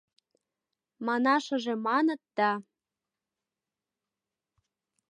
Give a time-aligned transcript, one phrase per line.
[1.05, 2.51] —Манашыже маныт да...